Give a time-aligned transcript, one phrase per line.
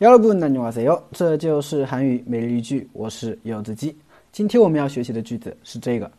[0.00, 1.00] 여러분 안녕하세요.
[1.12, 3.96] 这就是韩语每日一句我是柚子鸡
[4.32, 6.10] 今天我们要学习的句子是这个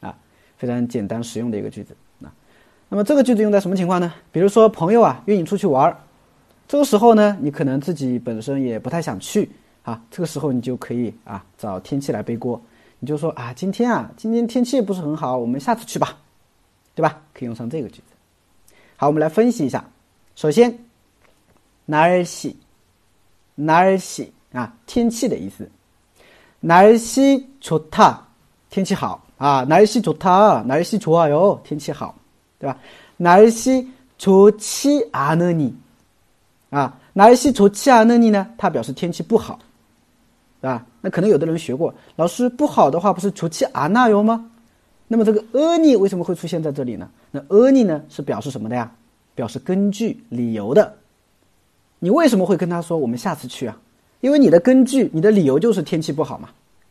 [0.00, 0.16] 啊，
[0.56, 2.32] 非常简单实用的一个句子啊。
[2.88, 4.12] 那么这个句子用在什么情况呢？
[4.32, 5.96] 比如说朋友啊约你出去玩儿，
[6.66, 9.48] 这个时候呢，你可能自己本身也不太想去
[9.82, 12.60] 啊，这个时候你就可以啊找天气来背锅，
[12.98, 16.18] 你就说啊今天啊今天天气不是很好，我们下次去吧，
[16.94, 17.20] 对吧？
[17.32, 18.74] 可以用上这个句子。
[18.96, 19.84] 好，我们来分析一下。
[20.34, 20.76] 首先，
[21.86, 25.70] 날씨날 씨， 啊，天气的意思。
[26.62, 28.18] 날씨좋 다，
[28.68, 29.64] 天气好啊！
[29.64, 32.14] 날씨좋 다， 날씨좋아 요， 天气好，
[32.58, 32.76] 对吧？
[33.18, 35.72] 날씨좋지않으 니，
[36.70, 38.48] 啊，날씨좋지않으니呢？
[38.58, 39.58] 它表示天气不好，
[40.60, 40.84] 对吧？
[41.00, 44.50] 那可能有的人学过，老师不好的话不是좋지않아 요吗？
[45.06, 47.08] 那么这个은 니为什么会出现在这里呢？
[47.30, 48.90] 那은 니呢是表示什么的呀？
[49.34, 50.96] 表示根据理由的。
[52.00, 53.78] 你为什么会跟他说我们下次去啊？
[54.22, 56.48] 因为你的根据、你的理由就是天气不好嘛，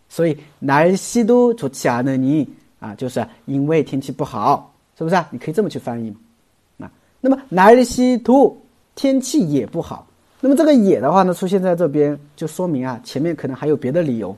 [0.10, 2.48] 所以날씨도좋지않으니
[2.80, 5.28] 啊，就是因为天气不好，是不是啊？
[5.32, 8.56] 你可以这么去翻译嘛，啊，那么날씨도
[8.96, 10.08] 天气也不好，
[10.40, 14.36] 那么这个也的话呢，出现在这边就说明啊，前面可能还有别的理由，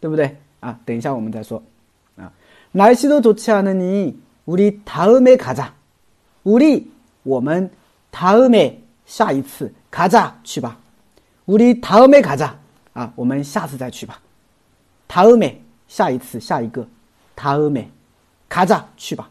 [0.00, 0.78] 对不对啊？
[0.84, 1.62] 等一下我们再说
[2.16, 2.32] 啊，
[2.72, 5.68] 날씨도좋지않으니우리다음에가 자，
[6.44, 6.84] 우리
[7.24, 7.68] 我们
[8.10, 10.78] 다음에下一次가자去吧。
[11.50, 12.54] 우리다음에가자
[12.94, 14.20] 啊，我们下次再去吧。
[15.08, 16.88] 다음에下一次，下一个。
[17.36, 19.30] 다음에가자去吧。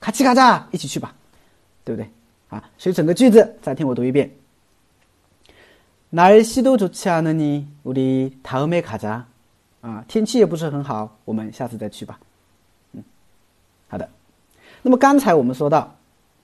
[0.00, 1.14] 같이가 자， 一起去吧，
[1.84, 2.10] 对不对？
[2.50, 4.30] 啊，所以整个句子再听我读一遍。
[6.10, 9.24] 날씨도좋지않으니우리다음에가 자。
[9.80, 12.18] 啊，天气也不是很好，我们下次再去吧。
[12.92, 13.02] 嗯，
[13.88, 14.10] 好的。
[14.82, 15.96] 那么刚才我们说到，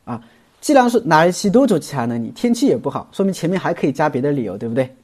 [0.05, 0.23] 啊。
[0.61, 4.97] 既然是날씨도좋지않으 니， 天气也不好，说明前面还可以加别的理由，对不对？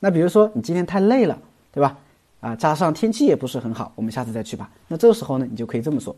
[0.00, 1.38] 那比如说你今天太累了，
[1.72, 1.96] 对吧？
[2.40, 4.68] 啊，加上天气也不是很好，我们下次再去吧。
[4.88, 6.14] 那这个时候呢，你就可以这么说：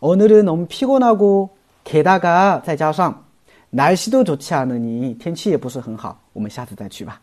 [0.01, 1.49] 오늘은너무피곤하고
[1.85, 3.23] 给大家再加上，
[3.71, 7.21] 날씨도좋지않으니天气也不是很好，我们下次再去吧。